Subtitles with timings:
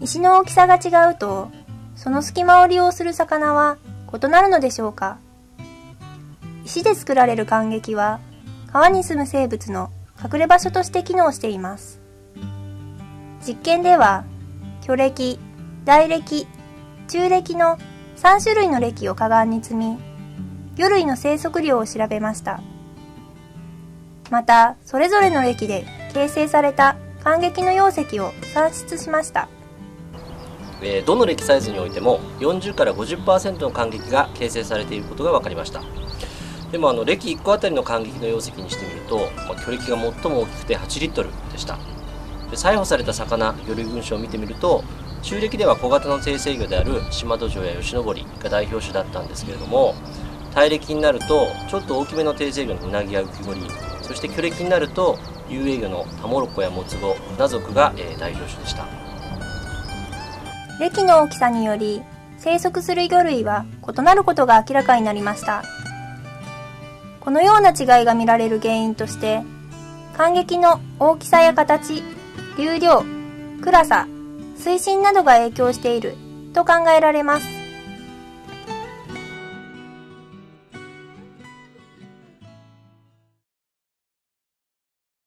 [0.00, 1.50] 石の大きさが違うと、
[1.94, 3.76] その隙間を利用する魚は
[4.12, 5.18] 異なるのでしょうか？
[6.64, 8.20] 石で作られる間隙は、
[8.72, 9.90] 川に住む生物の
[10.22, 12.00] 隠れ場所として機能しています。
[13.46, 14.24] 実験では、
[14.80, 15.38] 巨暦、
[15.84, 16.46] 大暦、
[17.06, 17.76] 中暦の
[18.16, 19.98] 3種類の暦を河岸に積み、
[20.76, 22.62] 魚類の生息量を調べました。
[24.30, 29.48] また、それぞれの暦で形成された間隙の容積を算出しました。
[31.06, 35.80] どの歴サイズにおいても40から50%の間隙が形成されていることが分かりました
[36.72, 44.82] でもあの歴1個あたりの間隙の容積にしてみると、まあ、巨暦が最も大きくて8リットルでしたで採捕された魚魚類群種を見てみると
[45.22, 49.94] 中暦では小型の低生魚である島土壌や吉登りが代表種だったんですけれども
[50.52, 53.60] 大暦になるとちょっと大きめの低生魚のうなぎや浮き彫り
[54.02, 55.18] そして巨暦になると
[55.48, 58.86] 遊泳魚のタモロコやモツゴ船族が、えー、代表種でした。
[60.80, 62.02] 歴の大きさにより
[62.38, 65.62] 生息する魚類は異なることが明らかになりました。
[67.20, 69.42] このような違いが見られる原因として
[70.18, 72.02] 間隙の大きさや形
[72.58, 73.04] 流量
[73.60, 74.08] 暗さ
[74.56, 76.16] 水深などが影響している
[76.52, 77.61] と考えられます。